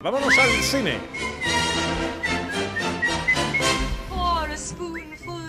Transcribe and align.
Vámonos 0.00 0.38
al 0.38 0.48
cine. 0.62 0.96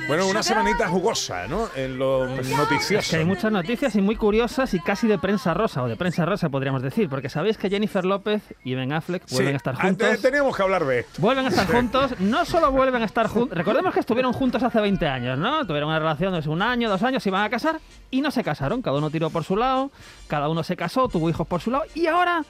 Bueno, 0.07 0.25
una 0.25 0.41
semanita 0.41 0.87
jugosa, 0.87 1.45
¿no? 1.47 1.69
En 1.75 1.99
lo 1.99 2.25
noticioso. 2.25 3.11
Que 3.11 3.17
hay 3.17 3.25
muchas 3.25 3.51
noticias 3.51 3.95
y 3.95 4.01
muy 4.01 4.15
curiosas 4.15 4.73
y 4.73 4.79
casi 4.79 5.07
de 5.07 5.19
prensa 5.19 5.53
rosa, 5.53 5.83
o 5.83 5.87
de 5.87 5.95
prensa 5.95 6.25
rosa 6.25 6.49
podríamos 6.49 6.81
decir, 6.81 7.07
porque 7.09 7.29
sabéis 7.29 7.59
que 7.59 7.69
Jennifer 7.69 8.03
López 8.03 8.41
y 8.63 8.73
Ben 8.73 8.91
Affleck 8.91 9.21
Sí, 9.27 9.35
vuelven 9.35 9.53
a 9.53 9.57
estar 9.57 9.75
antes 9.77 10.07
juntos. 10.07 10.21
Teníamos 10.23 10.57
que 10.57 10.63
hablar 10.63 10.83
de 10.83 10.99
esto. 11.01 11.21
Vuelven 11.21 11.45
a 11.45 11.49
estar 11.49 11.67
juntos, 11.67 12.19
no 12.19 12.43
solo 12.43 12.71
vuelven 12.71 13.03
a 13.03 13.05
estar 13.05 13.27
juntos, 13.27 13.55
recordemos 13.55 13.93
que 13.93 13.99
estuvieron 13.99 14.33
juntos 14.33 14.63
hace 14.63 14.81
20 14.81 15.07
años, 15.07 15.37
¿no? 15.37 15.67
Tuvieron 15.67 15.89
una 15.89 15.99
relación 15.99 16.33
de 16.33 16.49
un 16.49 16.63
año, 16.63 16.89
dos 16.89 17.03
años, 17.03 17.21
se 17.21 17.29
iban 17.29 17.43
a 17.43 17.51
casar 17.51 17.79
y 18.09 18.21
no 18.21 18.31
se 18.31 18.43
casaron, 18.43 18.81
cada 18.81 18.97
uno 18.97 19.11
tiró 19.11 19.29
por 19.29 19.43
su 19.43 19.55
lado, 19.55 19.91
cada 20.27 20.49
uno 20.49 20.63
se 20.63 20.75
casó, 20.75 21.07
tuvo 21.07 21.29
hijos 21.29 21.45
por 21.45 21.61
su 21.61 21.69
lado 21.69 21.83
y 21.93 22.07
ahora 22.07 22.43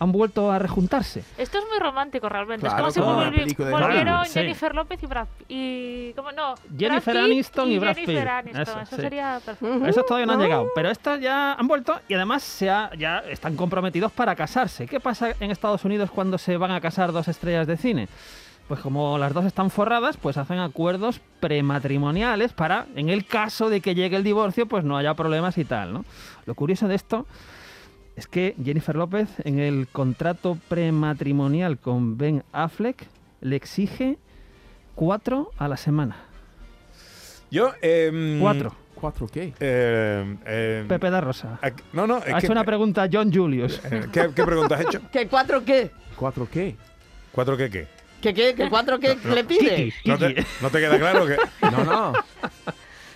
han 0.00 0.12
vuelto 0.12 0.50
a 0.52 0.58
rejuntarse. 0.58 1.24
Esto 1.36 1.58
es 1.58 1.64
muy 1.68 1.78
romántico 1.78 2.28
realmente. 2.28 2.66
Claro, 2.66 2.88
es 2.88 2.94
como 2.94 3.06
como 3.14 3.22
si 3.24 3.28
volvi- 3.30 3.56
de 3.56 3.70
volvieron 3.70 4.04
Batman. 4.04 4.24
Sí. 4.26 4.32
Jennifer 4.34 4.74
López 4.74 5.02
y 5.02 5.06
Brad 5.06 5.26
y 5.48 6.12
¿cómo 6.12 6.32
no? 6.32 6.54
Jennifer 6.78 7.14
Brad 7.14 7.24
Aniston 7.26 7.70
y 7.72 7.78
Brad 7.78 7.96
Pitt. 7.96 8.06
Jennifer 8.06 8.28
Aniston. 8.28 8.62
Eso, 8.62 8.80
Eso, 8.80 8.96
sí. 8.96 9.02
sería 9.02 9.40
perfecto. 9.44 9.86
Esos 9.86 10.06
todavía 10.06 10.26
no 10.26 10.32
han 10.34 10.40
llegado, 10.40 10.68
pero 10.74 10.90
estos 10.90 11.20
ya 11.20 11.54
han 11.54 11.66
vuelto 11.66 11.98
y 12.08 12.14
además 12.14 12.42
se 12.42 12.70
ha- 12.70 12.90
ya 12.96 13.18
están 13.28 13.56
comprometidos 13.56 14.12
para 14.12 14.36
casarse. 14.36 14.86
¿Qué 14.86 15.00
pasa 15.00 15.30
en 15.40 15.50
Estados 15.50 15.84
Unidos 15.84 16.10
cuando 16.10 16.38
se 16.38 16.56
van 16.56 16.70
a 16.70 16.80
casar 16.80 17.10
dos 17.12 17.26
estrellas 17.28 17.66
de 17.66 17.76
cine? 17.76 18.08
Pues 18.68 18.80
como 18.80 19.16
las 19.16 19.32
dos 19.32 19.46
están 19.46 19.70
forradas, 19.70 20.18
pues 20.18 20.36
hacen 20.36 20.58
acuerdos 20.58 21.20
prematrimoniales 21.40 22.52
para, 22.52 22.86
en 22.96 23.08
el 23.08 23.24
caso 23.24 23.70
de 23.70 23.80
que 23.80 23.94
llegue 23.94 24.16
el 24.16 24.24
divorcio, 24.24 24.66
pues 24.66 24.84
no 24.84 24.96
haya 24.96 25.14
problemas 25.14 25.56
y 25.58 25.64
tal, 25.64 25.92
¿no? 25.92 26.04
Lo 26.46 26.54
curioso 26.54 26.86
de 26.86 26.94
esto 26.94 27.26
es 28.18 28.26
que 28.26 28.54
Jennifer 28.64 28.96
López 28.96 29.28
en 29.44 29.58
el 29.60 29.86
contrato 29.86 30.58
prematrimonial 30.68 31.78
con 31.78 32.18
Ben 32.18 32.42
Affleck 32.52 33.06
le 33.40 33.56
exige 33.56 34.18
cuatro 34.94 35.50
a 35.56 35.68
la 35.68 35.76
semana. 35.76 36.16
Yo. 37.50 37.72
em, 37.80 38.40
Cuatro. 38.40 38.74
¿Cuatro 38.94 39.28
qué? 39.28 39.54
eh, 39.60 40.36
eh, 40.44 40.84
Pepe 40.88 41.10
da 41.10 41.20
Rosa. 41.20 41.60
no, 41.92 42.06
no. 42.08 42.16
es 42.18 42.24
Ha 42.34 42.38
que- 42.40 42.46
hecho 42.46 42.52
una 42.52 42.64
pregunta 42.64 43.04
a 43.04 43.08
John 43.10 43.32
Julius. 43.32 43.80
eh, 43.84 44.06
¿qué, 44.12 44.30
qué 44.34 44.42
pregunta 44.44 44.74
has 44.74 44.80
hecho? 44.82 45.00
¿Que 45.12 45.28
cuatro 45.28 45.64
qué? 45.64 45.92
¿Cuatro 46.16 46.48
qué? 46.50 46.76
¿Cuatro 47.30 47.56
qué 47.56 47.70
qué? 47.70 47.86
¿Que 48.20 48.34
qué? 48.34 48.54
¿Que 48.56 48.68
cuatro 48.68 48.98
qué 48.98 49.16
le 49.32 49.44
pide? 49.44 49.76
Kiki, 49.92 50.08
¿No 50.08 50.18
te, 50.18 50.34
Kiki. 50.34 50.46
no 50.60 50.70
te 50.70 50.78
queda 50.80 50.98
claro 50.98 51.24
que.? 51.26 51.36
No, 51.70 51.84
no. 51.84 52.12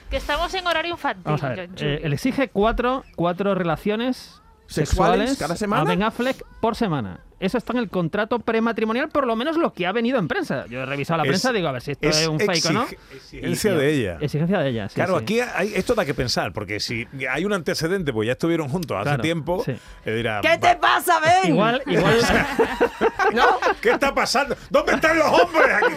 Que 0.09 0.19
estamos 0.19 0.55
en 0.55 0.65
horario 0.67 0.93
infantil. 0.93 1.23
Vamos 1.25 1.43
a 1.43 1.49
ver. 1.49 1.59
John 1.67 1.75
eh, 1.75 1.79
Julius. 1.81 2.01
él 2.05 2.13
exige 2.13 2.49
cuatro, 2.49 3.03
cuatro 3.17 3.55
relaciones 3.57 4.41
¿Sexuales 4.73 5.31
sexuales 5.31 5.39
cada 5.39 5.57
semana? 5.57 5.83
a 5.83 5.85
Ben 5.85 6.03
Affleck 6.03 6.45
por 6.61 6.75
semana. 6.77 7.21
Eso 7.41 7.59
está 7.59 7.73
en 7.73 7.81
el 7.81 7.89
contrato 7.89 8.39
prematrimonial, 8.39 9.09
por 9.09 9.27
lo 9.27 9.35
menos 9.35 9.57
lo 9.57 9.73
que 9.73 9.85
ha 9.85 9.91
venido 9.91 10.17
en 10.21 10.29
prensa. 10.29 10.65
Yo 10.69 10.81
he 10.81 10.87
revisado 10.87 11.17
la 11.19 11.25
Es- 11.25 11.29
prensa, 11.31 11.51
digo, 11.53 11.67
a 11.67 11.73
ver 11.73 11.83
si 11.83 11.91
esto 11.91 12.09
es, 12.09 12.17
Es 12.21 12.29
un 12.29 12.39
fake 12.39 12.67
o 12.67 12.73
no. 12.73 12.87
exig- 12.87 12.97
exigencia 13.17 13.75
de 13.75 13.93
ella. 13.93 14.19
Exigencia 14.21 14.59
de 14.61 14.69
ella, 14.71 14.89
sí, 14.89 14.95
Claro, 14.95 15.19
sí. 15.19 15.23
aquí 15.25 15.41
hay, 15.41 15.73
esto 15.75 15.95
da 15.97 16.05
que 16.05 16.15
pensar, 16.15 16.53
porque 16.53 16.79
si 16.79 17.09
hay 17.29 17.45
un 17.45 17.53
antecedente, 17.53 18.13
pues 18.13 18.27
ya 18.27 18.33
estuvieron 18.35 18.69
juntos 18.69 18.97
hace 18.97 19.05
Claro, 19.09 19.23
tiempo, 19.23 19.63
sí. 19.67 19.75
le 20.05 20.15
dirá, 20.15 20.41
¿Qué 20.41 20.57
te 20.57 20.75
"Va, 20.75 20.81
pasa, 20.81 21.19
Ben? 21.19 21.53
Igual, 21.53 21.83
igual, 21.87 22.15
¿No? 23.35 23.47
¿Qué 23.81 23.91
está 23.91 24.15
pasando? 24.15 24.55
¿Dónde 24.71 24.93
están 24.95 25.19
los 25.19 25.27
hombres 25.27 25.69
aquí? 25.83 25.95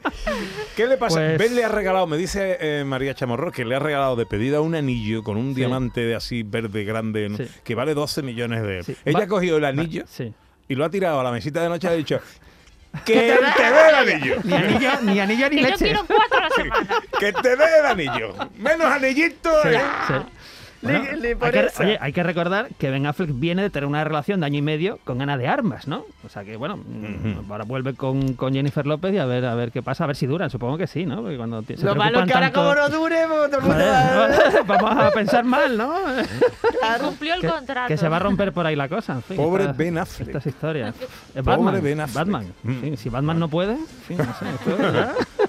¿Qué 0.75 0.85
le 0.87 0.97
pasa? 0.97 1.15
Pues- 1.19 1.37
Ben 1.37 1.55
le 1.55 1.63
ha 1.65 1.69
regalado, 1.69 2.07
me 2.07 2.17
dice 2.17 2.57
eh, 2.59 2.83
María 2.85 3.13
Chamorro, 3.13 3.51
que 3.51 3.65
le 3.65 3.75
ha 3.75 3.79
regalado 3.79 4.15
de 4.15 4.25
pedida 4.25 4.61
un 4.61 4.75
anillo 4.75 5.23
con 5.23 5.37
un 5.37 5.49
Sí. 5.49 5.55
diamante 5.55 6.01
de 6.01 6.15
así 6.15 6.43
verde 6.43 6.83
grande 6.83 7.29
¿no? 7.29 7.37
Sí. 7.37 7.47
que 7.63 7.75
vale 7.75 7.93
12 7.93 8.21
millones 8.21 8.61
de 8.63 8.69
euros. 8.71 8.85
Sí. 8.85 8.95
Ella 9.05 9.19
Va- 9.19 9.23
ha 9.25 9.27
cogido 9.27 9.57
el 9.57 9.65
anillo 9.65 10.03
sí. 10.07 10.33
y 10.67 10.75
lo 10.75 10.85
ha 10.85 10.89
tirado 10.89 11.19
a 11.19 11.23
la 11.23 11.31
mesita 11.31 11.61
de 11.63 11.69
noche 11.69 11.87
y 11.87 11.89
ha 11.89 11.93
dicho 11.93 12.19
que 13.05 13.13
te 13.57 13.63
dé 13.63 13.89
el 13.89 13.95
anillo. 13.95 14.35
Ni 14.43 14.53
anillo, 14.53 14.91
ni 15.01 15.19
anillo 15.19 15.49
ni 15.49 15.55
Que 15.57 15.61
yo 15.61 15.67
leche. 15.69 15.85
quiero 15.85 16.05
cuatro 16.07 16.37
a 16.39 16.41
la 16.41 16.49
semana. 16.55 16.95
Que 17.19 17.33
te 17.33 17.55
dé 17.55 17.65
el 17.79 17.85
anillo. 17.85 18.33
Menos 18.57 18.87
anillito. 18.87 19.49
Sí, 19.63 19.69
¿eh? 19.69 19.79
Sí. 20.81 20.87
Bueno, 20.87 21.03
hay, 21.41 21.51
que, 21.51 21.59
eso. 21.65 21.83
oye, 21.83 21.97
hay 22.01 22.13
que 22.13 22.23
recordar 22.23 22.67
que 22.77 22.89
Ben 22.89 23.05
Affleck 23.05 23.29
viene 23.33 23.61
de 23.61 23.69
tener 23.69 23.87
una 23.87 24.03
relación 24.03 24.39
de 24.39 24.45
año 24.47 24.57
y 24.59 24.61
medio 24.61 24.99
con 25.03 25.21
Ana 25.21 25.37
de 25.37 25.47
Armas, 25.47 25.87
¿no? 25.87 26.05
O 26.25 26.29
sea 26.29 26.43
que, 26.43 26.57
bueno, 26.57 26.77
mm, 26.77 27.49
ahora 27.51 27.63
vuelve 27.65 27.93
con, 27.93 28.33
con 28.33 28.53
Jennifer 28.53 28.85
López 28.85 29.13
y 29.13 29.17
a 29.17 29.25
ver 29.25 29.45
a 29.45 29.55
ver 29.55 29.71
qué 29.71 29.81
pasa, 29.81 30.03
a 30.03 30.07
ver 30.07 30.15
si 30.15 30.25
duran. 30.25 30.49
Supongo 30.49 30.77
que 30.77 30.87
sí, 30.87 31.05
¿no? 31.05 31.21
Porque 31.21 31.37
cuando 31.37 31.61
se 31.63 31.77
Lo 31.85 31.95
malo 31.95 32.25
que 32.25 32.33
ahora 32.33 32.51
tanto- 32.51 32.59
como 32.61 32.75
no 32.75 32.89
dure, 32.89 33.25
pues, 33.27 33.51
todo 33.51 33.59
el 33.59 33.67
mundo 33.67 33.83
Joder, 33.83 34.63
vamos 34.67 35.03
a 35.05 35.11
pensar 35.11 35.43
mal, 35.43 35.77
¿no? 35.77 35.93
Claro. 36.79 37.05
Cumplió 37.05 37.35
el 37.35 37.41
que, 37.41 37.47
contrato. 37.47 37.87
que 37.87 37.97
se 37.97 38.09
va 38.09 38.17
a 38.17 38.19
romper 38.19 38.51
por 38.51 38.65
ahí 38.65 38.75
la 38.75 38.89
cosa. 38.89 39.13
en 39.13 39.23
fin, 39.23 39.37
Pobre 39.37 39.67
Ben 39.73 39.97
Affleck. 39.97 40.27
Estas 40.29 40.45
historias. 40.47 40.95
Pobre 40.95 41.41
Batman. 41.43 41.83
Ben 41.83 41.99
Affleck. 42.01 42.15
Batman. 42.15 42.53
Mm. 42.63 42.93
Si 42.95 43.09
Batman 43.09 43.39
no 43.39 43.47
puede, 43.49 43.73
en 43.73 43.85
fin, 44.07 44.17
no 44.17 44.25
sé. 44.25 45.40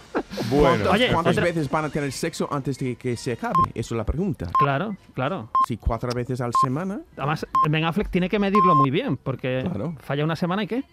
Bueno. 0.50 0.60
¿Cuántas, 0.84 0.92
Oye, 0.94 1.12
cuántas 1.12 1.32
otra- 1.32 1.44
veces 1.44 1.70
van 1.70 1.84
a 1.84 1.88
tener 1.90 2.12
sexo 2.12 2.48
antes 2.52 2.78
de 2.78 2.96
que 2.96 3.16
se 3.16 3.32
acabe? 3.32 3.54
Eso 3.74 3.94
es 3.94 3.98
la 3.98 4.04
pregunta. 4.04 4.46
Claro, 4.58 4.96
claro. 5.14 5.50
Si 5.68 5.76
cuatro 5.76 6.10
veces 6.14 6.40
a 6.40 6.46
la 6.46 6.52
semana, 6.62 7.00
Además, 7.16 7.46
Ben 7.68 7.84
Affleck 7.84 8.08
tiene 8.10 8.28
que 8.28 8.38
medirlo 8.38 8.74
muy 8.74 8.90
bien, 8.90 9.16
porque 9.16 9.60
Claro. 9.64 9.94
falla 10.00 10.24
una 10.24 10.36
semana 10.36 10.62
y 10.64 10.66
qué. 10.66 10.84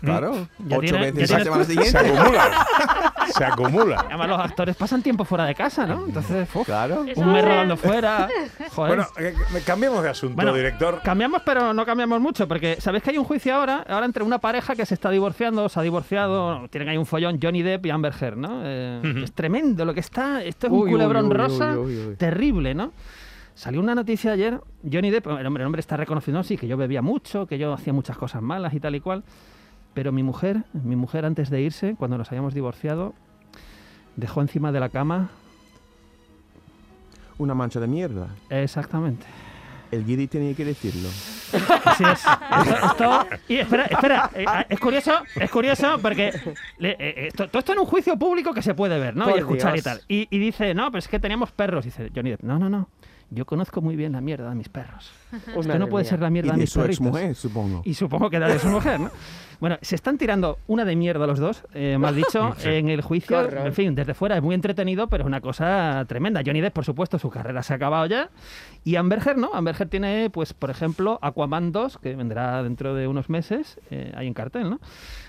claro. 0.00 0.48
Ya 0.66 0.78
Ocho 0.78 0.80
tiene- 0.92 1.12
veces 1.12 1.28
ya 1.30 1.38
la 1.38 1.44
tiene- 1.44 1.64
semana 1.64 1.64
Se 1.64 1.72
siguiente. 1.72 2.18
acumula. 2.20 2.66
Se 3.38 3.44
acumula. 3.44 4.04
Además, 4.08 4.28
los 4.28 4.38
actores 4.40 4.76
pasan 4.76 5.02
tiempo 5.02 5.24
fuera 5.24 5.44
de 5.46 5.54
casa, 5.54 5.86
¿no? 5.86 6.04
Entonces, 6.06 6.48
uf, 6.54 6.66
Claro. 6.66 7.00
Un 7.16 7.32
mes 7.32 7.44
rodando 7.44 7.76
fuera. 7.76 8.28
Joder. 8.74 8.96
Bueno, 8.96 9.06
eh, 9.18 9.34
cambiemos 9.64 10.02
de 10.02 10.08
asunto, 10.10 10.34
Bueno, 10.36 10.52
director. 10.52 11.00
Cambiamos, 11.02 11.42
pero 11.44 11.72
no 11.72 11.86
cambiamos 11.86 12.20
mucho, 12.20 12.46
porque 12.48 12.80
sabéis 12.80 13.02
que 13.04 13.10
hay 13.10 13.18
un 13.18 13.24
juicio 13.24 13.54
ahora, 13.54 13.84
ahora 13.88 14.06
entre 14.06 14.22
una 14.24 14.38
pareja 14.38 14.74
que 14.74 14.84
se 14.84 14.94
está 14.94 15.10
divorciando, 15.10 15.68
se 15.68 15.78
ha 15.78 15.82
divorciado, 15.82 16.66
tienen 16.68 16.88
ahí 16.88 16.96
un 16.98 17.06
follón 17.06 17.38
Johnny 17.42 17.62
Depp 17.62 17.86
y 17.86 17.90
Amber 17.90 18.12
Heard, 18.20 18.36
¿no? 18.36 18.60
Eh, 18.64 19.22
Es 19.22 19.32
tremendo 19.32 19.84
lo 19.84 19.94
que 19.94 20.00
está, 20.00 20.42
esto 20.42 20.66
es 20.66 20.72
un 20.72 20.78
Uy, 20.80 20.84
uy, 20.86 20.90
culebrón 20.92 21.24
uy, 21.26 21.30
uy, 21.30 21.36
rosa 21.36 21.78
uy, 21.78 21.96
uy. 22.08 22.16
terrible, 22.16 22.74
¿no? 22.74 22.92
Salió 23.54 23.80
una 23.80 23.94
noticia 23.94 24.32
ayer, 24.32 24.60
Johnny 24.90 25.10
Depp, 25.10 25.26
el 25.26 25.46
hombre, 25.46 25.62
el 25.62 25.66
hombre 25.66 25.80
está 25.80 25.96
reconociendo, 25.96 26.42
sí, 26.44 26.56
que 26.56 26.68
yo 26.68 26.76
bebía 26.76 27.02
mucho, 27.02 27.46
que 27.46 27.58
yo 27.58 27.72
hacía 27.72 27.92
muchas 27.92 28.16
cosas 28.16 28.40
malas 28.42 28.72
y 28.74 28.80
tal 28.80 28.94
y 28.94 29.00
cual, 29.00 29.24
pero 29.94 30.12
mi 30.12 30.22
mujer, 30.22 30.58
mi 30.72 30.94
mujer 30.94 31.24
antes 31.24 31.50
de 31.50 31.60
irse, 31.60 31.96
cuando 31.98 32.16
nos 32.18 32.28
habíamos 32.28 32.54
divorciado, 32.54 33.14
dejó 34.18 34.42
encima 34.42 34.72
de 34.72 34.80
la 34.80 34.88
cama, 34.88 35.30
Una 37.38 37.54
mancha 37.54 37.78
de 37.80 37.86
mierda. 37.86 38.28
exactamente. 38.50 39.24
El 39.90 40.04
guiri 40.04 40.26
tenía 40.26 40.54
que 40.54 40.64
decirlo. 40.66 41.08
Así 41.84 42.04
es. 42.04 42.20
Esto, 42.20 42.86
esto- 42.88 43.26
y 43.48 43.56
espera, 43.56 43.84
espera. 43.86 44.30
eh, 44.34 44.44
ah, 44.46 44.66
es 44.68 44.78
curioso, 44.78 45.12
es 45.34 45.50
curioso 45.50 45.98
porque 46.02 46.30
le- 46.78 46.96
eh, 46.98 47.28
esto- 47.28 47.48
todo 47.48 47.60
esto 47.60 47.72
en 47.72 47.78
un 47.78 47.86
juicio 47.86 48.18
público 48.18 48.52
que 48.52 48.60
se 48.60 48.74
puede 48.74 48.98
ver, 48.98 49.16
¿no? 49.16 49.24
Por 49.24 49.36
y 49.36 49.38
escuchar 49.38 49.72
Dios. 49.72 49.82
y 49.82 49.88
tal. 49.88 50.00
Y, 50.08 50.28
y 50.30 50.38
dice, 50.38 50.74
no, 50.74 50.90
pero 50.90 50.98
es 50.98 51.08
que 51.08 51.18
teníamos 51.18 51.52
perros. 51.52 51.86
Dice 51.86 52.10
Johnny 52.14 52.30
Depp, 52.30 52.42
no, 52.42 52.58
no, 52.58 52.68
no. 52.68 52.88
Yo 53.30 53.44
conozco 53.44 53.82
muy 53.82 53.94
bien 53.94 54.12
la 54.12 54.22
mierda 54.22 54.48
de 54.48 54.54
mis 54.54 54.70
perros. 54.70 55.10
Esto 55.32 55.62
Madre 55.62 55.78
no 55.78 55.88
puede 55.88 56.04
mía. 56.04 56.10
ser 56.10 56.20
la 56.20 56.28
Y 56.28 56.30
mierda 56.30 56.52
de 56.52 56.56
de 56.56 56.60
mis 56.62 56.70
su 56.70 56.80
perritos. 56.80 57.06
exmujer, 57.06 57.34
supongo. 57.34 57.82
Y 57.84 57.92
supongo 57.92 58.30
que 58.30 58.38
la 58.38 58.48
de 58.48 58.58
su 58.58 58.68
mujer, 58.68 58.98
¿no? 59.00 59.10
Bueno, 59.60 59.76
se 59.82 59.96
están 59.96 60.16
tirando 60.16 60.58
una 60.68 60.84
de 60.86 60.96
mierda 60.96 61.26
los 61.26 61.38
dos, 61.38 61.64
eh, 61.74 61.98
mal 61.98 62.14
dicho, 62.14 62.54
en 62.64 62.88
el 62.88 63.02
juicio. 63.02 63.38
Horror. 63.38 63.66
En 63.66 63.74
fin, 63.74 63.94
desde 63.94 64.14
fuera 64.14 64.36
es 64.36 64.42
muy 64.42 64.54
entretenido, 64.54 65.08
pero 65.08 65.24
es 65.24 65.26
una 65.26 65.40
cosa 65.42 66.04
tremenda. 66.08 66.40
Johnny 66.46 66.60
Depp, 66.62 66.72
por 66.72 66.84
supuesto, 66.86 67.18
su 67.18 67.28
carrera 67.28 67.62
se 67.62 67.74
ha 67.74 67.76
acabado 67.76 68.06
ya. 68.06 68.30
Y 68.84 68.96
Amber 68.96 69.18
Heard, 69.26 69.36
¿no? 69.36 69.50
Amber 69.52 69.74
Heard 69.78 69.90
tiene, 69.90 70.30
pues, 70.30 70.54
por 70.54 70.70
ejemplo, 70.70 71.18
Aquaman 71.20 71.70
2, 71.72 71.98
que 71.98 72.14
vendrá 72.16 72.62
dentro 72.62 72.94
de 72.94 73.08
unos 73.08 73.28
meses, 73.28 73.78
eh, 73.90 74.12
ahí 74.16 74.26
en 74.26 74.32
cartel, 74.34 74.70
¿no? 74.70 74.80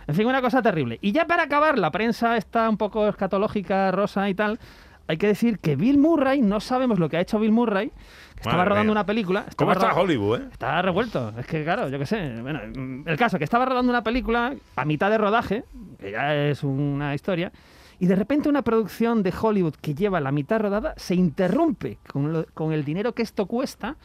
En 0.08 0.16
fin, 0.16 0.26
una 0.26 0.42
cosa 0.42 0.62
terrible. 0.62 1.00
Y 1.02 1.12
ya 1.12 1.26
para 1.26 1.44
acabar, 1.44 1.78
la 1.78 1.92
prensa 1.92 2.38
está 2.38 2.70
un 2.70 2.78
poco 2.78 3.08
escatológica, 3.10 3.92
rosa 3.92 4.30
y 4.30 4.36
tal. 4.36 4.60
Hay 5.09 5.18
que 5.18 5.25
decir 5.28 5.58
que 5.58 5.75
Bill 5.75 5.97
Murray, 5.97 6.40
no 6.42 6.59
sabemos 6.59 7.00
lo 7.00 7.09
que 7.09 7.18
ha 7.18 7.20
hecho 7.22 7.40
Bill 7.40 7.52
Murray, 7.52 7.90
que 7.90 7.96
estaba 8.38 8.58
Madre 8.58 8.70
rodando 8.70 8.92
mía. 8.94 9.02
una 9.02 9.06
película. 9.08 9.46
¿Cómo 9.56 9.72
estaba 9.72 9.90
está 9.92 10.02
Hollywood, 10.02 10.40
eh? 10.42 10.47
Está 10.52 10.81
revuelto. 10.84 11.34
Es 11.40 11.47
que, 11.47 11.64
claro, 11.64 11.90
yo 11.90 11.97
qué 11.97 12.06
sé. 12.06 12.42
Bueno, 12.42 12.59
el 13.06 13.18
caso, 13.18 13.40
que 13.40 13.44
estaba 13.44 13.66
rodando 13.66 13.90
una 13.92 14.03
película 14.03 14.53
a 14.75 14.86
mitad 14.86 15.09
de 15.09 15.18
rodaje, 15.18 15.63
que 16.00 16.12
ya 16.12 16.36
es 16.36 16.63
una 16.63 17.16
historia, 17.16 17.51
y 18.00 18.06
de 18.06 18.16
repente 18.16 18.50
una 18.50 18.62
producción 18.62 19.24
de 19.24 19.33
Hollywood 19.42 19.74
que 19.81 19.95
lleva 19.95 20.19
la 20.22 20.31
mitad 20.31 20.60
rodada 20.60 20.94
se 20.95 21.16
interrumpe 21.16 21.98
con, 22.07 22.31
lo- 22.31 22.45
con 22.54 22.72
el 22.72 22.86
dinero 22.86 23.13
que 23.13 23.24
esto 23.24 23.48
cuesta, 23.48 23.98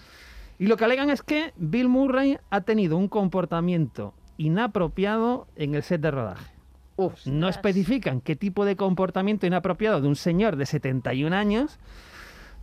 y 0.59 0.69
lo 0.69 0.79
que 0.79 0.85
alegan 0.87 1.11
es 1.11 1.23
que 1.23 1.53
Bill 1.59 1.89
Murray 1.91 2.39
ha 2.49 2.63
tenido 2.63 2.97
un 2.97 3.09
comportamiento 3.09 4.15
inapropiado 4.39 5.47
en 5.57 5.75
el 5.75 5.83
set 5.83 6.01
de 6.01 6.11
rodaje. 6.11 6.54
Uf, 6.97 7.27
No 7.27 7.49
especifican 7.49 8.21
qué 8.21 8.37
tipo 8.37 8.65
de 8.65 8.77
comportamiento 8.77 9.47
inapropiado 9.47 10.01
de 10.01 10.09
un 10.09 10.17
señor 10.17 10.57
de 10.57 10.67
71 10.67 11.35
años, 11.35 11.79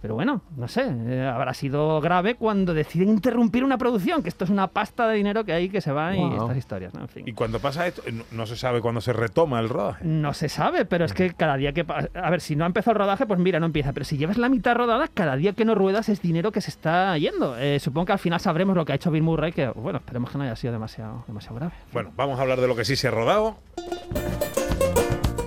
Pero 0.02 0.16
bueno, 0.16 0.42
no 0.58 0.68
sé, 0.68 0.84
eh, 0.88 1.28
habrá 1.32 1.54
sido 1.54 2.02
grave 2.02 2.36
cuando 2.36 2.74
deciden 2.74 3.10
interrumpir 3.10 3.64
una 3.64 3.78
producción, 3.78 4.24
que 4.24 4.30
esto 4.30 4.46
es 4.46 4.50
una 4.50 4.68
pasta 4.68 5.08
de 5.08 5.16
dinero 5.16 5.44
que 5.46 5.54
hay 5.54 5.70
que 5.70 5.80
se 5.82 5.92
va 5.92 6.16
y 6.16 6.22
estas 6.34 6.58
historias, 6.58 6.94
¿no? 6.94 7.02
En 7.02 7.08
fin. 7.08 7.24
Y 7.28 7.34
cuando 7.34 7.60
pasa 7.60 7.86
esto, 7.86 8.02
no, 8.12 8.24
no 8.32 8.46
se 8.48 8.56
sabe 8.56 8.82
cuándo 8.82 9.00
se 9.02 9.14
retoma 9.14 9.60
el 9.60 9.70
rodaje. 9.70 10.04
No 10.04 10.34
se 10.34 10.50
sabe, 10.50 10.86
pero 10.86 11.06
es 11.06 11.14
que 11.14 11.34
cada 11.34 11.56
día 11.58 11.72
que... 11.74 11.84
pa- 11.86 12.10
A 12.16 12.30
ver, 12.32 12.42
si 12.42 12.56
no 12.56 12.64
ha 12.64 12.68
empezado 12.68 12.94
el 12.94 12.98
rodaje, 13.00 13.26
pues 13.28 13.40
mira, 13.40 13.60
no 13.60 13.68
empieza. 13.68 13.94
Pero 13.94 14.04
si 14.06 14.18
llevas 14.18 14.38
la 14.38 14.50
mitad 14.50 14.76
rodada, 14.76 15.08
cada 15.08 15.36
día 15.36 15.54
que 15.54 15.66
no 15.66 15.76
ruedas 15.76 16.10
es 16.10 16.22
dinero 16.22 16.52
que 16.52 16.62
se 16.62 16.72
está 16.72 17.16
yendo. 17.18 17.56
Eh, 17.60 17.80
supongo 17.80 18.08
que 18.08 18.14
al 18.14 18.20
final 18.20 18.40
sabremos 18.40 18.76
lo 18.76 18.86
que 18.86 18.94
ha 18.94 18.96
hecho 18.96 19.12
Bill 19.12 19.22
Murray, 19.24 19.52
que, 19.52 19.68
bueno, 19.70 20.00
esperemos 20.00 20.32
que 20.32 20.38
no 20.40 20.44
haya 20.46 20.56
sido 20.56 20.74
demasiado, 20.74 21.24
demasiado 21.28 21.58
grave. 21.58 21.74
Bueno, 21.94 22.12
vamos 22.16 22.40
a 22.40 22.42
hablar 22.42 22.60
de 22.60 22.68
lo 22.68 22.76
que 22.76 22.86
sí 22.86 22.96
se 22.96 23.08
ha 23.08 23.12
rodado. 23.12 23.58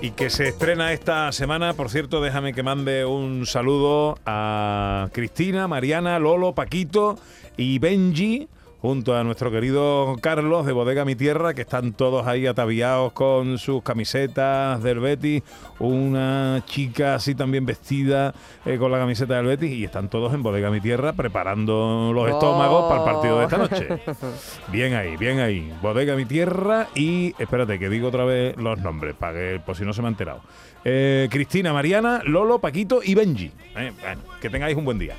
Y 0.01 0.11
que 0.11 0.29
se 0.29 0.49
estrena 0.49 0.93
esta 0.93 1.31
semana. 1.31 1.73
Por 1.73 1.89
cierto, 1.89 2.21
déjame 2.21 2.53
que 2.53 2.61
mande 2.61 3.05
un 3.05 3.45
saludo 3.45 4.19
a 4.25 5.09
Cristina, 5.13 5.67
Mariana, 5.67 6.19
Lolo, 6.19 6.53
Paquito 6.53 7.17
y 7.57 7.79
Benji, 7.79 8.47
junto 8.81 9.17
a 9.17 9.23
nuestro 9.23 9.51
querido 9.51 10.15
Carlos 10.21 10.65
de 10.65 10.73
Bodega 10.73 11.05
Mi 11.05 11.15
Tierra, 11.15 11.53
que 11.53 11.61
están 11.61 11.93
todos 11.93 12.27
ahí 12.27 12.47
ataviados 12.47 13.13
con 13.13 13.57
sus 13.57 13.81
camisetas 13.83 14.81
del 14.83 14.99
Betis. 14.99 15.43
Una 15.79 16.63
chica 16.65 17.15
así 17.15 17.35
también 17.35 17.65
vestida 17.65 18.33
eh, 18.65 18.77
con 18.77 18.91
la 18.91 18.99
camiseta 18.99 19.35
del 19.35 19.45
Betis. 19.45 19.71
Y 19.71 19.85
están 19.85 20.09
todos 20.09 20.33
en 20.33 20.43
Bodega 20.43 20.69
Mi 20.69 20.81
Tierra 20.81 21.13
preparando 21.13 22.11
los 22.13 22.29
estómagos 22.29 22.89
para 22.89 23.01
el 23.01 23.13
partido 23.13 23.39
de 23.39 23.43
esta 23.45 23.57
noche. 23.57 23.87
Bien 24.71 24.93
ahí, 24.93 25.17
bien 25.17 25.39
ahí. 25.39 25.71
Bodega 25.81 26.15
Mi 26.15 26.25
Tierra 26.25 26.87
y 26.95 27.33
espérate 27.39 27.79
que 27.79 27.89
digo 27.89 28.07
otra 28.09 28.25
vez 28.25 28.55
los 28.57 28.79
nombres, 28.79 29.15
para 29.15 29.33
que 29.33 29.61
por 29.65 29.75
si 29.75 29.83
no 29.83 29.93
se 29.93 30.01
me 30.01 30.07
ha 30.07 30.11
enterado. 30.11 30.41
Eh, 30.87 31.27
Cristina, 31.31 31.73
Mariana, 31.73 32.21
Lolo, 32.25 32.59
Paquito 32.59 33.01
y 33.03 33.15
Benji. 33.15 33.51
Eh, 33.75 33.91
bueno, 33.99 34.21
que 34.39 34.49
tengáis 34.49 34.77
un 34.77 34.85
buen 34.85 34.99
día. 34.99 35.15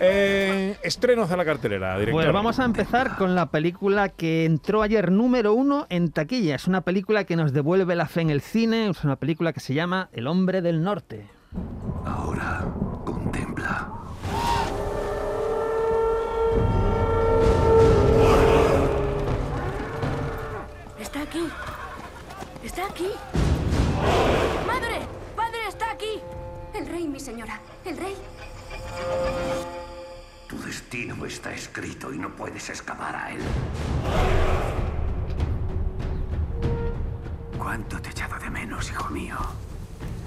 Eh, 0.00 0.76
estrenos 0.82 1.28
de 1.28 1.36
la 1.36 1.44
cartelera, 1.44 1.98
director. 1.98 2.22
Pues 2.22 2.32
vamos 2.32 2.58
a 2.60 2.64
empezar 2.64 2.97
con 3.06 3.36
la 3.36 3.46
película 3.46 4.08
que 4.08 4.44
entró 4.44 4.82
ayer 4.82 5.12
número 5.12 5.54
uno 5.54 5.86
en 5.88 6.10
taquilla. 6.10 6.56
Es 6.56 6.66
una 6.66 6.80
película 6.80 7.22
que 7.24 7.36
nos 7.36 7.52
devuelve 7.52 7.94
la 7.94 8.08
fe 8.08 8.22
en 8.22 8.30
el 8.30 8.40
cine. 8.40 8.88
Es 8.88 9.04
una 9.04 9.14
película 9.14 9.52
que 9.52 9.60
se 9.60 9.72
llama 9.72 10.08
El 10.12 10.26
hombre 10.26 10.62
del 10.62 10.82
norte. 10.82 11.30
Ahora 12.04 12.66
contempla. 13.04 13.92
Está 20.98 21.22
aquí. 21.22 21.48
Está 22.64 22.86
aquí. 22.86 23.10
¡Madre! 24.66 24.98
¡Padre, 25.36 25.58
está 25.68 25.92
aquí! 25.92 26.20
El 26.74 26.86
rey, 26.86 27.06
mi 27.06 27.20
señora. 27.20 27.60
El 27.84 27.96
rey. 27.96 28.16
Destino 30.78 31.26
está 31.26 31.52
escrito 31.52 32.14
y 32.14 32.18
no 32.18 32.30
puedes 32.36 32.70
escapar 32.70 33.16
a 33.16 33.32
él. 33.32 33.40
¿Cuánto 37.58 38.00
te 38.00 38.08
he 38.08 38.12
echado 38.12 38.38
de 38.38 38.48
menos, 38.48 38.88
hijo 38.88 39.10
mío? 39.10 39.36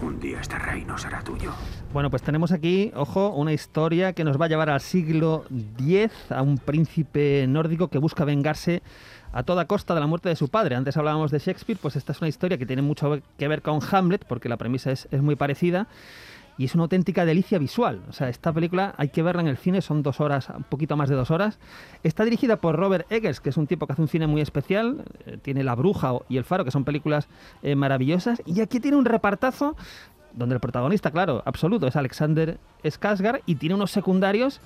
Un 0.02 0.20
día 0.20 0.42
este 0.42 0.60
reino 0.60 0.98
será 0.98 1.24
tuyo. 1.24 1.54
Bueno, 1.94 2.10
pues 2.10 2.22
tenemos 2.22 2.52
aquí, 2.52 2.92
ojo, 2.96 3.30
una 3.30 3.54
historia 3.54 4.12
que 4.12 4.26
nos 4.26 4.40
va 4.40 4.46
a 4.46 4.50
llevar 4.50 4.70
al 4.70 4.82
siglo 4.82 5.46
X, 5.80 6.12
a 6.30 6.42
un 6.42 6.58
príncipe 6.58 7.46
nórdico 7.48 7.88
que 7.88 7.98
busca 7.98 8.26
vengarse 8.26 8.84
a 9.32 9.44
toda 9.44 9.68
costa 9.68 9.94
de 9.94 10.02
la 10.02 10.08
muerte 10.08 10.28
de 10.28 10.36
su 10.36 10.50
padre. 10.50 10.76
Antes 10.76 10.98
hablábamos 10.98 11.32
de 11.32 11.40
Shakespeare, 11.40 11.80
pues 11.82 11.96
esta 11.96 12.12
es 12.12 12.20
una 12.20 12.28
historia 12.28 12.58
que 12.58 12.66
tiene 12.66 12.82
mucho 12.82 13.22
que 13.38 13.48
ver 13.48 13.62
con 13.62 13.80
Hamlet, 13.90 14.26
porque 14.26 14.50
la 14.50 14.58
premisa 14.58 14.92
es, 14.92 15.08
es 15.12 15.22
muy 15.22 15.38
parecida. 15.38 15.88
Y 16.62 16.66
es 16.66 16.76
una 16.76 16.84
auténtica 16.84 17.26
delicia 17.26 17.58
visual. 17.58 18.04
O 18.08 18.14
sea, 18.14 18.30
esta 18.30 18.54
película 18.54 18.94
hay 18.96 19.10
que 19.10 19.24
verla 19.24 19.42
en 19.42 19.48
el 19.48 19.58
cine, 19.58 19.82
son 19.82 20.04
dos 20.04 20.20
horas, 20.22 20.48
un 20.56 20.62
poquito 20.62 20.96
más 20.96 21.10
de 21.10 21.16
dos 21.16 21.32
horas. 21.32 21.58
Está 22.04 22.24
dirigida 22.24 22.58
por 22.58 22.76
Robert 22.76 23.12
Eggers, 23.12 23.40
que 23.40 23.50
es 23.50 23.58
un 23.58 23.66
tipo 23.66 23.88
que 23.88 23.94
hace 23.94 24.02
un 24.04 24.08
cine 24.08 24.28
muy 24.28 24.42
especial. 24.42 25.04
Eh, 25.26 25.40
tiene 25.42 25.64
La 25.64 25.74
Bruja 25.74 26.14
y 26.30 26.38
El 26.38 26.44
Faro, 26.44 26.64
que 26.64 26.70
son 26.70 26.84
películas 26.84 27.28
eh, 27.64 27.74
maravillosas. 27.74 28.44
Y 28.46 28.62
aquí 28.62 28.80
tiene 28.80 28.96
un 28.96 29.06
repartazo 29.06 29.76
donde 30.34 30.54
el 30.54 30.62
protagonista, 30.62 31.10
claro, 31.10 31.42
absoluto, 31.46 31.88
es 31.88 31.96
Alexander 31.96 32.60
Skarsgård 32.84 33.42
y 33.48 33.56
tiene 33.56 33.74
unos 33.74 33.90
secundarios 33.90 34.62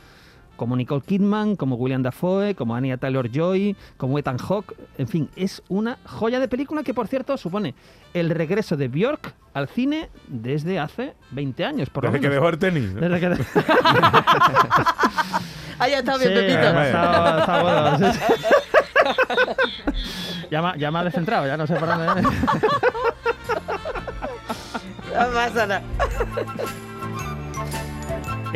como 0.56 0.75
Nicole 0.75 1.02
Kidman, 1.02 1.56
como 1.56 1.75
William 1.75 2.02
Dafoe, 2.04 2.56
como 2.56 2.75
Anya 2.75 2.98
Taylor-Joy, 2.98 3.75
como 3.98 4.18
Ethan 4.19 4.38
Hawke, 4.38 4.74
en 4.98 5.07
fin, 5.07 5.30
es 5.36 5.62
una 5.69 5.98
joya 6.06 6.40
de 6.40 6.48
película 6.48 6.84
que, 6.84 6.94
por 6.94 7.07
cierto, 7.07 7.38
supone 7.38 7.75
el 8.13 8.30
regreso 8.30 8.78
de 8.78 8.88
Björk 8.88 9.34
al 9.54 9.68
cine 9.68 10.10
desde 10.28 10.80
hace 10.80 11.13
20 11.31 11.66
años, 11.66 11.90
por 11.90 12.04
lo 12.06 12.12
Desde 12.12 12.22
que 12.22 12.30
menos. 12.30 12.42
dejó 12.44 12.50
el 12.54 12.60
tenis. 12.60 12.94
¿no? 12.94 13.02
Desde 13.02 13.19
que... 13.19 13.28
Ah, 15.78 15.90
ya 15.90 16.00
está 16.00 16.18
bien, 16.18 16.30
Sí, 16.30 16.36
Pepito. 16.40 16.57
además- 16.60 16.88
está- 16.88 17.40
está 17.40 17.62
bueno, 17.98 17.98
sí, 17.98 18.06
sí. 18.13 18.19
Ya 20.52 20.62
me, 20.62 20.68
ha- 20.69 20.75
ya 20.78 20.92
me 20.92 21.00
ha 21.00 21.04
descentrado, 21.04 21.48
ya 21.48 21.57
no 21.57 21.68
sé 21.68 21.75
por 21.75 21.88
dónde. 21.90 22.22
No 22.22 22.30
pasa 25.34 25.66
nada. 25.68 25.81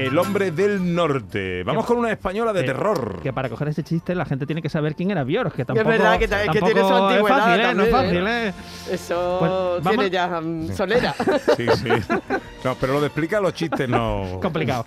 El 0.07 0.17
hombre 0.17 0.51
del 0.51 0.93
norte. 0.95 1.63
Vamos 1.63 1.85
con 1.85 1.97
una 1.97 2.11
española 2.11 2.53
de 2.53 2.61
Que- 2.61 2.67
terror. 2.67 3.19
Que 3.21 3.33
para 3.33 3.49
coger 3.49 3.67
ese 3.69 3.83
chiste 3.83 4.15
la 4.15 4.25
gente 4.25 4.45
tiene 4.45 4.61
que 4.61 4.69
saber 4.69 4.95
quién 4.95 5.11
era 5.11 5.23
Björk, 5.23 5.53
que 5.55 5.65
tampoco, 5.65 5.87
verdad 5.89 6.17
que 6.19 6.27
ta- 6.27 6.43
que 6.47 6.59
tiene 6.61 6.81
su 6.81 6.87
tampoco 6.87 7.09
es 7.09 7.31
antigüedad 7.31 7.39
fácil, 7.39 7.61
¿eh? 7.61 7.73
No 7.75 7.83
es 7.83 7.89
fácil, 7.91 8.27
¿eh? 8.27 8.53
Eso 8.91 9.37
Pues, 9.81 9.95
tiene 9.95 10.09
ya 10.09 10.41
mm, 10.41 10.71
solera. 10.73 11.15
Sí, 11.57 11.65
sí. 11.75 11.89
No, 12.63 12.75
pero 12.75 12.93
lo 12.93 13.01
de 13.01 13.07
explicar 13.07 13.41
los 13.41 13.53
chistes 13.53 13.87
no. 13.87 14.39
Complicado. 14.41 14.85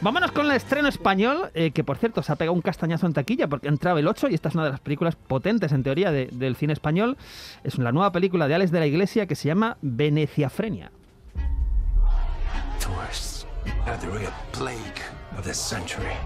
Vámonos 0.00 0.32
con 0.32 0.46
el 0.46 0.52
estreno 0.52 0.88
español, 0.88 1.50
eh, 1.54 1.70
que 1.70 1.82
por 1.84 1.96
cierto 1.96 2.22
se 2.22 2.32
ha 2.32 2.36
pegado 2.36 2.54
un 2.54 2.62
castañazo 2.62 3.06
en 3.06 3.12
taquilla 3.14 3.46
porque 3.48 3.68
ha 3.68 3.70
entrado 3.70 3.98
el 3.98 4.06
8 4.08 4.28
y 4.28 4.34
esta 4.34 4.48
es 4.48 4.54
una 4.54 4.64
de 4.64 4.70
las 4.70 4.80
películas 4.80 5.16
potentes 5.16 5.72
en 5.72 5.82
teoría 5.82 6.10
de- 6.12 6.28
del 6.32 6.56
cine 6.56 6.72
español. 6.72 7.16
Es 7.64 7.78
la 7.78 7.92
nueva 7.92 8.12
película 8.12 8.46
de 8.48 8.54
Alex 8.54 8.70
de 8.70 8.80
la 8.80 8.86
Iglesia 8.86 9.26
que 9.26 9.34
se 9.34 9.48
llama 9.48 9.76
Veneciafrenia. 9.82 10.90
Tourists 12.80 13.35
are 13.86 13.96
the 13.98 14.08
real 14.10 14.32
plague 14.52 15.00
of 15.36 15.44
this 15.44 15.60
century. 15.60 16.16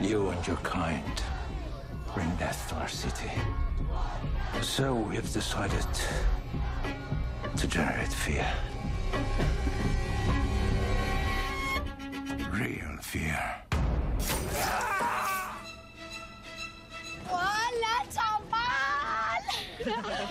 You 0.00 0.28
and 0.28 0.46
your 0.46 0.56
kind 0.56 1.22
bring 2.14 2.30
death 2.36 2.68
to 2.70 2.76
our 2.76 2.88
city. 2.88 3.30
So 4.62 4.94
we 4.94 5.16
have 5.16 5.32
decided 5.32 5.86
to 7.56 7.66
generate 7.66 8.12
fear. 8.12 8.46
Real 12.50 12.98
fear. 13.00 13.64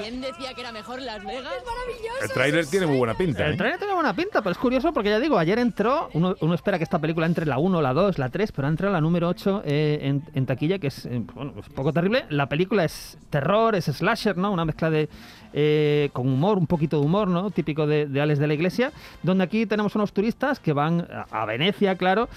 ¿Quién 0.04 0.20
decía 0.20 0.54
que 0.54 0.60
era 0.60 0.74
mejor 0.74 1.02
Las 1.02 1.24
Vegas? 1.24 1.54
¡Maravilloso! 1.66 2.24
El 2.24 2.32
tráiler 2.32 2.66
tiene 2.66 2.88
muy 2.88 2.98
buena 2.98 3.14
pinta. 3.14 3.46
El 3.46 3.54
¿eh? 3.54 3.58
trailer 3.58 3.78
tiene 3.80 3.94
buena 3.94 4.14
pinta, 4.14 4.42
pero 4.42 4.52
es 4.52 4.58
curioso 4.58 4.92
porque 4.92 5.10
ya 5.10 5.18
digo, 5.18 5.38
ayer 5.38 5.58
entró, 5.60 6.10
uno, 6.12 6.36
uno 6.42 6.54
espera 6.54 6.78
que 6.78 6.84
esta 6.84 7.00
película 7.00 7.26
entre 7.26 7.46
la 7.46 7.58
1, 7.58 7.82
la 7.82 7.94
2, 7.94 8.20
la 8.20 8.28
3, 8.28 8.52
pero 8.52 8.68
ha 8.68 8.70
entrado 8.70 8.92
la 8.92 9.00
número 9.00 9.30
8 9.30 9.62
eh, 9.64 10.00
en, 10.02 10.22
en 10.34 10.46
taquilla, 10.46 10.78
que 10.80 10.88
es 10.88 11.06
eh, 11.06 11.24
bueno, 11.34 11.54
es 11.58 11.70
un 11.70 11.74
poco 11.74 11.94
terrible. 11.94 12.26
La 12.28 12.50
película 12.50 12.84
es 12.84 13.18
terror, 13.30 13.76
es 13.76 13.86
slasher, 13.86 14.36
¿no? 14.36 14.52
Una 14.52 14.66
mezcla 14.66 14.90
de 14.90 15.08
eh, 15.54 16.10
con 16.12 16.28
humor, 16.28 16.58
un 16.58 16.68
poquito 16.68 17.00
de 17.00 17.06
humor, 17.06 17.30
¿no? 17.30 17.50
Típico 17.52 17.88
de, 17.88 18.06
de 18.08 18.20
Alex 18.20 18.40
de 18.40 18.48
la 18.48 18.56
Iglesia, 18.56 18.92
donde 19.22 19.46
aquí 19.46 19.66
tenemos 19.66 19.96
unos 19.96 20.12
turistas 20.12 20.60
que 20.60 20.74
van 20.74 21.08
a, 21.10 21.28
a 21.44 21.46
Venecia, 21.46 21.96
claro, 21.96 22.28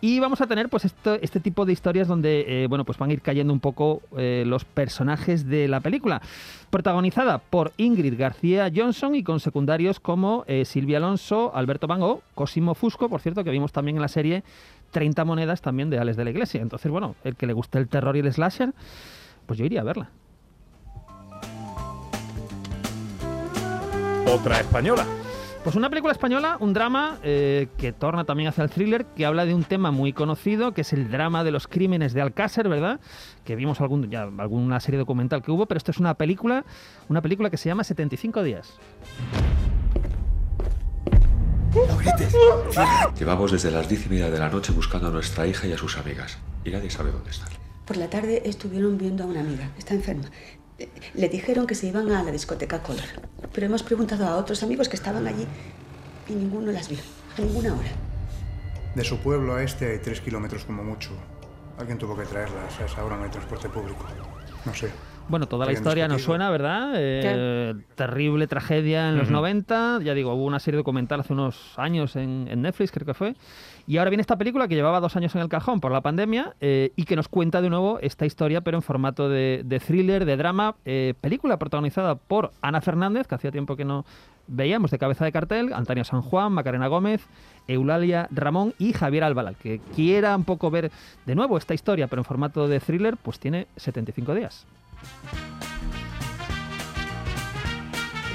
y 0.00 0.20
vamos 0.20 0.40
a 0.40 0.46
tener 0.46 0.68
pues 0.68 0.84
esto, 0.84 1.14
este 1.20 1.40
tipo 1.40 1.64
de 1.64 1.72
historias 1.72 2.06
donde, 2.06 2.44
eh, 2.46 2.66
bueno, 2.68 2.84
pues 2.84 2.98
van 2.98 3.10
a 3.10 3.12
ir 3.14 3.22
cayendo 3.22 3.52
un 3.52 3.60
poco 3.60 4.02
eh, 4.16 4.44
los 4.46 4.64
personajes 4.64 5.48
de 5.48 5.68
la 5.68 5.80
película. 5.80 6.20
Protagonizada 6.70 7.38
por 7.38 7.72
Ingrid 7.76 8.18
García 8.18 8.70
Johnson 8.74 9.14
y 9.14 9.22
con 9.22 9.40
secundarios 9.40 10.00
como 10.00 10.44
eh, 10.46 10.64
Silvia 10.64 10.98
Alonso, 10.98 11.52
Alberto 11.54 11.88
Mango, 11.88 12.22
Cosimo 12.34 12.74
Fusco, 12.74 13.08
por 13.08 13.20
cierto, 13.20 13.44
que 13.44 13.50
vimos 13.50 13.72
también 13.72 13.96
en 13.96 14.02
la 14.02 14.08
serie 14.08 14.42
30 14.90 15.24
monedas 15.24 15.62
también 15.62 15.90
de 15.90 15.98
Alex 15.98 16.16
de 16.16 16.24
la 16.24 16.30
Iglesia. 16.30 16.60
Entonces, 16.60 16.90
bueno, 16.90 17.14
el 17.24 17.36
que 17.36 17.46
le 17.46 17.52
guste 17.52 17.78
el 17.78 17.88
terror 17.88 18.16
y 18.16 18.20
el 18.20 18.32
slasher, 18.32 18.72
pues 19.46 19.58
yo 19.58 19.64
iría 19.64 19.80
a 19.80 19.84
verla. 19.84 20.10
Otra 24.26 24.60
española. 24.60 25.06
Pues 25.66 25.74
una 25.74 25.90
película 25.90 26.12
española, 26.12 26.58
un 26.60 26.72
drama 26.72 27.18
eh, 27.24 27.66
que 27.76 27.92
torna 27.92 28.22
también 28.22 28.48
hacia 28.48 28.62
el 28.62 28.70
thriller, 28.70 29.04
que 29.04 29.26
habla 29.26 29.44
de 29.44 29.52
un 29.52 29.64
tema 29.64 29.90
muy 29.90 30.12
conocido, 30.12 30.72
que 30.72 30.82
es 30.82 30.92
el 30.92 31.10
drama 31.10 31.42
de 31.42 31.50
los 31.50 31.66
crímenes 31.66 32.12
de 32.14 32.20
Alcácer, 32.20 32.68
¿verdad? 32.68 33.00
Que 33.42 33.56
vimos 33.56 33.80
algún, 33.80 34.08
ya 34.08 34.30
alguna 34.38 34.78
serie 34.78 34.96
documental 34.96 35.42
que 35.42 35.50
hubo, 35.50 35.66
pero 35.66 35.78
esto 35.78 35.90
es 35.90 35.98
una 35.98 36.14
película, 36.14 36.64
una 37.08 37.20
película 37.20 37.50
que 37.50 37.56
se 37.56 37.68
llama 37.68 37.82
75 37.82 38.44
días. 38.44 38.78
Llevamos 43.18 43.50
desde 43.50 43.72
las 43.72 43.88
diez 43.88 44.06
y 44.06 44.08
media 44.08 44.30
de 44.30 44.38
la 44.38 44.48
noche 44.48 44.72
buscando 44.72 45.08
a 45.08 45.10
nuestra 45.10 45.48
hija 45.48 45.66
y 45.66 45.72
a 45.72 45.78
sus 45.78 45.98
amigas. 45.98 46.38
Y 46.64 46.70
nadie 46.70 46.90
sabe 46.90 47.10
dónde 47.10 47.30
están. 47.30 47.48
Por 47.86 47.96
la 47.96 48.08
tarde 48.08 48.42
estuvieron 48.44 48.98
viendo 48.98 49.24
a 49.24 49.26
una 49.26 49.40
amiga. 49.40 49.68
Está 49.76 49.94
enferma. 49.94 50.26
Le 51.14 51.28
dijeron 51.28 51.66
que 51.66 51.74
se 51.74 51.86
iban 51.86 52.10
a 52.10 52.22
la 52.22 52.30
discoteca 52.30 52.82
Color. 52.82 53.04
Pero 53.52 53.66
hemos 53.66 53.82
preguntado 53.82 54.26
a 54.26 54.36
otros 54.36 54.62
amigos 54.62 54.88
que 54.88 54.96
estaban 54.96 55.26
allí 55.26 55.46
y 56.28 56.32
ninguno 56.34 56.72
las 56.72 56.88
vio. 56.88 56.98
A 57.38 57.40
ninguna 57.40 57.74
hora. 57.74 57.90
De 58.94 59.04
su 59.04 59.18
pueblo 59.18 59.54
a 59.54 59.62
este 59.62 59.90
hay 59.90 59.98
tres 59.98 60.20
kilómetros 60.20 60.64
como 60.64 60.82
mucho. 60.82 61.10
Alguien 61.78 61.98
tuvo 61.98 62.16
que 62.16 62.24
traerlas. 62.24 62.78
A 62.80 62.84
esa 62.84 63.02
no 63.02 63.22
hay 63.22 63.30
transporte 63.30 63.68
público. 63.68 64.04
No 64.64 64.74
sé. 64.74 64.90
Bueno, 65.28 65.46
toda 65.46 65.66
la 65.66 65.72
historia 65.72 66.06
nos 66.06 66.22
suena, 66.22 66.50
¿verdad? 66.50 66.92
Eh, 66.94 67.74
terrible 67.96 68.46
tragedia 68.46 69.08
en 69.08 69.16
los 69.18 69.24
Ujú. 69.26 69.32
90. 69.34 69.98
Ya 70.04 70.14
digo, 70.14 70.32
hubo 70.34 70.44
una 70.44 70.60
serie 70.60 70.76
documental 70.78 71.18
hace 71.18 71.32
unos 71.32 71.76
años 71.78 72.14
en, 72.14 72.46
en 72.48 72.62
Netflix, 72.62 72.92
creo 72.92 73.06
que 73.06 73.14
fue. 73.14 73.34
Y 73.88 73.98
ahora 73.98 74.10
viene 74.10 74.20
esta 74.20 74.36
película 74.36 74.68
que 74.68 74.76
llevaba 74.76 75.00
dos 75.00 75.16
años 75.16 75.34
en 75.34 75.40
el 75.40 75.48
cajón 75.48 75.80
por 75.80 75.90
la 75.90 76.00
pandemia 76.00 76.54
eh, 76.60 76.92
y 76.94 77.04
que 77.04 77.16
nos 77.16 77.26
cuenta 77.28 77.60
de 77.60 77.70
nuevo 77.70 77.98
esta 78.00 78.24
historia, 78.24 78.60
pero 78.60 78.76
en 78.78 78.82
formato 78.82 79.28
de, 79.28 79.62
de 79.64 79.80
thriller, 79.80 80.24
de 80.26 80.36
drama. 80.36 80.76
eh, 80.84 81.14
película 81.20 81.56
protagonizada 81.58 82.14
por 82.14 82.52
Ana 82.62 82.80
Fernández, 82.80 83.26
que 83.26 83.34
hacía 83.34 83.50
tiempo 83.50 83.74
que 83.74 83.84
no 83.84 84.04
veíamos 84.48 84.92
de 84.92 84.98
cabeza 84.98 85.24
de 85.24 85.32
cartel, 85.32 85.72
Antonio 85.72 86.04
San 86.04 86.22
Juan, 86.22 86.52
Macarena 86.52 86.86
Gómez, 86.86 87.26
Eulalia 87.66 88.28
Ramón 88.30 88.74
y 88.78 88.92
Javier 88.92 89.24
Albala. 89.24 89.50
El 89.50 89.56
que 89.56 89.80
quiera 89.96 90.36
un 90.36 90.44
poco 90.44 90.70
ver 90.70 90.92
de 91.24 91.34
nuevo 91.34 91.58
esta 91.58 91.74
historia, 91.74 92.06
pero 92.06 92.20
en 92.20 92.24
formato 92.24 92.68
de 92.68 92.78
thriller, 92.78 93.16
pues 93.16 93.40
tiene 93.40 93.66
75 93.76 94.34
días. 94.36 94.64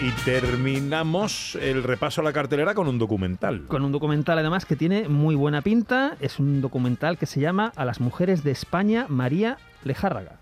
Y 0.01 0.09
terminamos 0.25 1.55
el 1.61 1.83
repaso 1.83 2.21
a 2.21 2.23
la 2.23 2.33
cartelera 2.33 2.73
con 2.73 2.87
un 2.87 2.97
documental. 2.97 3.65
con 3.67 3.85
un 3.85 3.91
documental 3.91 4.39
además 4.39 4.65
que 4.65 4.75
tiene 4.75 5.07
muy 5.07 5.35
buena 5.35 5.61
pinta. 5.61 6.17
Es 6.19 6.39
un 6.39 6.59
documental 6.59 7.19
que 7.19 7.27
se 7.27 7.39
llama 7.39 7.71
A 7.75 7.85
las 7.85 7.99
mujeres 7.99 8.43
de 8.43 8.49
España, 8.49 9.05
María 9.09 9.59
Lejárraga. 9.83 10.39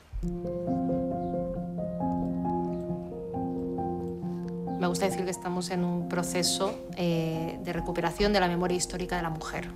Me 4.79 4.88
gusta 4.88 5.07
decir 5.07 5.25
que 5.25 5.31
estamos 5.31 5.71
en 5.71 5.83
un 5.83 6.07
proceso 6.07 6.88
eh, 6.95 7.59
de 7.61 7.73
recuperación 7.73 8.31
de 8.31 8.39
la 8.39 8.47
memoria 8.47 8.77
histórica 8.77 9.17
de 9.17 9.23
la 9.23 9.29
mujer, 9.29 9.67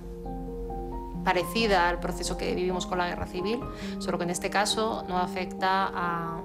parecida 1.24 1.88
al 1.88 2.00
proceso 2.00 2.36
que 2.36 2.54
vivimos 2.54 2.86
con 2.86 2.98
la 2.98 3.08
guerra 3.08 3.26
civil, 3.26 3.60
solo 3.98 4.18
que 4.18 4.24
en 4.24 4.30
este 4.30 4.50
caso 4.50 5.04
no 5.08 5.18
afecta 5.18 5.90
a, 5.94 6.40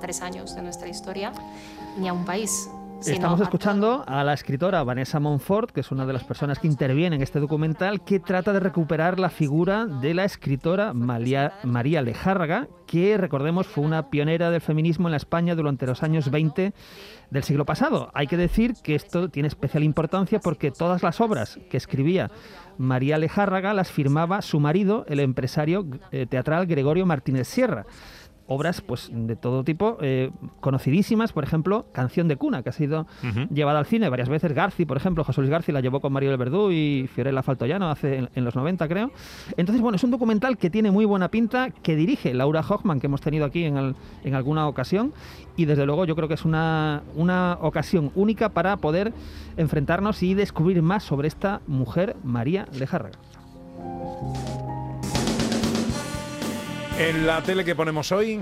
tres 0.00 0.20
años 0.20 0.54
de 0.54 0.62
nuestra 0.62 0.88
historia 0.88 1.32
ni 1.96 2.08
a 2.08 2.12
un 2.12 2.24
país. 2.24 2.68
Estamos 3.06 3.40
escuchando 3.40 4.04
a 4.06 4.22
la 4.22 4.32
escritora 4.32 4.84
Vanessa 4.84 5.18
Monfort, 5.18 5.72
que 5.72 5.80
es 5.80 5.90
una 5.90 6.06
de 6.06 6.12
las 6.12 6.22
personas 6.22 6.60
que 6.60 6.68
interviene 6.68 7.16
en 7.16 7.22
este 7.22 7.40
documental, 7.40 8.04
que 8.04 8.20
trata 8.20 8.52
de 8.52 8.60
recuperar 8.60 9.18
la 9.18 9.28
figura 9.28 9.86
de 9.86 10.14
la 10.14 10.24
escritora 10.24 10.92
María, 10.92 11.54
María 11.64 12.00
Lejárraga, 12.00 12.68
que 12.86 13.16
recordemos 13.18 13.66
fue 13.66 13.84
una 13.84 14.10
pionera 14.10 14.50
del 14.50 14.60
feminismo 14.60 15.08
en 15.08 15.12
la 15.12 15.16
España 15.16 15.54
durante 15.54 15.86
los 15.86 16.02
años 16.02 16.30
20 16.30 16.74
del 17.30 17.42
siglo 17.42 17.64
pasado. 17.64 18.10
Hay 18.14 18.26
que 18.26 18.36
decir 18.36 18.74
que 18.82 18.94
esto 18.94 19.28
tiene 19.30 19.48
especial 19.48 19.82
importancia 19.82 20.38
porque 20.38 20.70
todas 20.70 21.02
las 21.02 21.20
obras 21.20 21.58
que 21.70 21.78
escribía 21.78 22.30
María 22.78 23.18
Lejárraga 23.18 23.74
las 23.74 23.90
firmaba 23.90 24.42
su 24.42 24.60
marido, 24.60 25.04
el 25.08 25.20
empresario 25.20 25.86
eh, 26.10 26.26
teatral 26.26 26.66
Gregorio 26.66 27.06
Martínez 27.06 27.48
Sierra 27.48 27.86
obras 28.46 28.80
pues 28.80 29.10
de 29.12 29.36
todo 29.36 29.64
tipo, 29.64 29.98
eh, 30.00 30.30
conocidísimas, 30.60 31.32
por 31.32 31.44
ejemplo, 31.44 31.86
Canción 31.92 32.28
de 32.28 32.36
Cuna, 32.36 32.62
que 32.62 32.70
ha 32.70 32.72
sido 32.72 33.06
llevada 33.52 33.78
al 33.78 33.86
cine 33.86 34.08
varias 34.08 34.28
veces. 34.28 34.52
Garci, 34.52 34.84
por 34.84 34.96
ejemplo, 34.96 35.24
José 35.24 35.40
Luis 35.40 35.50
Garci 35.50 35.72
la 35.72 35.80
llevó 35.80 36.00
con 36.00 36.12
Mario 36.12 36.30
del 36.30 36.38
Verdú 36.38 36.70
y 36.70 37.08
Fiorella 37.12 37.42
Faltoyano 37.42 37.90
hace 37.90 38.18
en, 38.18 38.30
en 38.34 38.44
los 38.44 38.54
90, 38.54 38.86
creo. 38.88 39.10
Entonces, 39.56 39.80
bueno, 39.80 39.96
es 39.96 40.04
un 40.04 40.10
documental 40.10 40.58
que 40.58 40.70
tiene 40.70 40.90
muy 40.90 41.04
buena 41.04 41.28
pinta, 41.28 41.70
que 41.70 41.96
dirige 41.96 42.34
Laura 42.34 42.60
Hochman, 42.60 43.00
que 43.00 43.06
hemos 43.06 43.20
tenido 43.20 43.44
aquí 43.44 43.64
en, 43.64 43.94
en 44.24 44.34
alguna 44.34 44.68
ocasión, 44.68 45.12
y 45.56 45.64
desde 45.64 45.86
luego 45.86 46.04
yo 46.04 46.16
creo 46.16 46.28
que 46.28 46.34
es 46.34 46.44
una, 46.44 47.02
una 47.14 47.58
ocasión 47.60 48.10
única 48.14 48.50
para 48.50 48.76
poder 48.76 49.12
enfrentarnos 49.56 50.22
y 50.22 50.34
descubrir 50.34 50.82
más 50.82 51.02
sobre 51.02 51.28
esta 51.28 51.60
mujer, 51.66 52.16
María 52.24 52.66
Lejárraga. 52.72 53.18
En 57.02 57.26
la 57.26 57.42
tele 57.42 57.64
que 57.64 57.74
ponemos 57.74 58.12
hoy. 58.12 58.40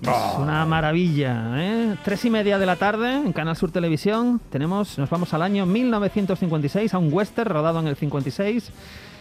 Es 0.00 0.38
una 0.38 0.64
maravilla, 0.64 1.54
¿eh? 1.56 1.96
Tres 2.04 2.24
y 2.24 2.30
media 2.30 2.56
de 2.56 2.66
la 2.66 2.76
tarde 2.76 3.14
en 3.14 3.32
Canal 3.32 3.56
Sur 3.56 3.72
Televisión. 3.72 4.40
Tenemos, 4.50 4.96
nos 4.96 5.10
vamos 5.10 5.34
al 5.34 5.42
año 5.42 5.66
1956 5.66 6.94
a 6.94 6.98
un 6.98 7.12
western 7.12 7.50
rodado 7.50 7.80
en 7.80 7.88
el 7.88 7.96
56. 7.96 8.70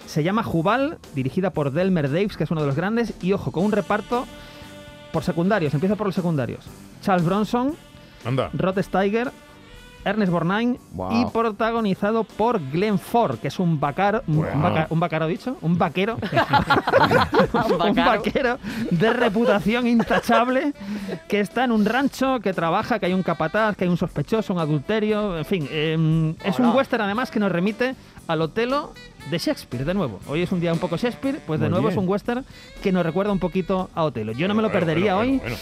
Se 0.06 0.22
llama 0.22 0.44
Jubal, 0.44 1.00
dirigida 1.15 1.50
por 1.50 1.72
Delmer 1.72 2.12
Daves, 2.12 2.38
que 2.38 2.44
es 2.44 2.51
uno 2.51 2.62
de 2.62 2.67
los 2.67 2.75
grandes. 2.75 3.15
Y 3.24 3.34
ojo, 3.34 3.51
con 3.51 3.65
un 3.65 3.72
reparto 3.72 4.27
por 5.12 5.24
secundarios. 5.24 5.74
Empieza 5.74 5.96
por 5.96 6.06
los 6.06 6.15
secundarios. 6.15 6.63
Charles 7.01 7.25
Bronson, 7.25 7.75
Anda. 8.24 8.51
Rod 8.53 8.79
Steiger, 8.84 9.32
Ernest 10.08 10.32
Borgnine 10.32 10.80
Wow. 10.94 11.12
y 11.22 11.26
protagonizado 11.32 12.24
por 12.24 12.60
Glenn 12.72 12.98
Ford, 12.98 13.38
que 13.40 13.50
es 13.50 13.60
un 13.60 13.80
vacar, 13.80 14.24
un, 14.28 14.38
Wow. 14.38 14.86
un 14.90 15.00
vacaro 15.00 15.28
dicho, 15.28 15.58
un 15.62 15.78
vaquero, 15.78 16.18
un 17.90 17.96
vaquero 17.96 18.58
de 18.92 19.14
reputación 19.14 19.88
intachable 19.88 20.74
que 21.28 21.40
está 21.40 21.64
en 21.66 21.72
un 21.72 21.86
rancho, 21.86 22.40
que 22.40 22.54
trabaja, 22.54 23.00
que 23.00 23.08
hay 23.08 23.14
un 23.14 23.24
capataz, 23.24 23.76
que 23.76 23.84
hay 23.84 23.90
un 23.90 23.98
sospechoso, 23.98 24.54
un 24.54 24.60
adulterio, 24.60 25.38
en 25.38 25.46
fin, 25.46 25.68
eh, 25.72 26.36
es 26.44 26.60
un 26.60 26.70
western 26.76 27.04
además 27.04 27.32
que 27.32 27.40
nos 27.40 27.52
remite 27.52 27.96
al 28.28 28.42
Otelo 28.42 28.94
de 29.32 29.38
Shakespeare, 29.38 29.86
de 29.86 29.94
nuevo. 29.94 30.20
Hoy 30.28 30.42
es 30.42 30.52
un 30.52 30.60
día 30.60 30.72
un 30.74 30.80
poco 30.80 30.98
Shakespeare, 30.98 31.40
pues 31.46 31.60
de 31.60 31.66
Muy 31.68 31.72
nuevo 31.74 31.90
es 31.90 31.98
un 31.98 32.08
western 32.08 32.46
que 32.82 32.92
nos 32.92 33.06
recuerda 33.06 33.32
un 33.32 33.40
poquito 33.40 33.90
a 33.94 34.04
Otelo. 34.04 34.32
Yo 34.34 34.48
no 34.48 34.54
me 34.54 34.62
lo 34.62 34.70
Bueno, 34.70 34.80
perdería 34.86 35.16
bueno, 35.16 35.32
hoy. 35.34 35.38
bueno, 35.40 35.56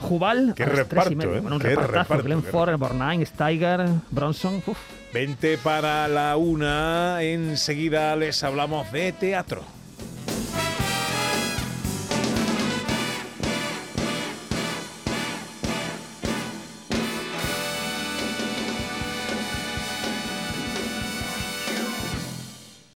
Jubal, 0.00 0.52
Qué 0.56 0.64
a 0.64 0.66
las 0.66 0.74
tres 0.74 0.86
y 0.86 0.88
reparto, 0.88 1.16
media. 1.16 1.36
¿eh? 1.36 1.40
Bueno, 1.40 1.56
un 1.56 1.62
Qué 1.62 1.68
repartazo. 1.68 1.98
reparto, 2.02 2.24
Glenn 2.24 2.42
Ford, 2.42 2.76
Borgnine, 2.78 3.24
Steiger, 3.26 3.86
Bronson. 4.10 4.62
uf. 4.66 4.78
20 5.14 5.58
para 5.58 6.08
la 6.08 6.36
una. 6.36 7.22
Enseguida 7.22 8.16
les 8.16 8.42
hablamos 8.42 8.90
de 8.92 9.12
teatro. 9.12 9.62